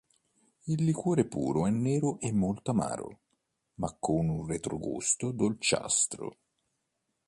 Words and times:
Il 0.63 0.83
liquore 0.83 1.25
puro 1.27 1.67
è 1.67 1.69
nero 1.69 2.19
e 2.21 2.31
molto 2.33 2.71
amaro, 2.71 3.19
ma 3.75 3.95
con 3.99 4.29
un 4.29 4.47
retrogusto 4.47 5.31
dolciastro. 5.31 6.37